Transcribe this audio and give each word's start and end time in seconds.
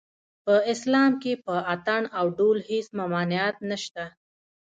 په 0.45 0.55
اسلام 0.73 1.11
کې 1.21 1.33
په 1.45 1.55
اټن 1.73 2.03
او 2.17 2.25
ډول 2.37 2.57
هېڅ 2.69 2.87
ممانعت 2.99 3.55
نشته 3.69 4.03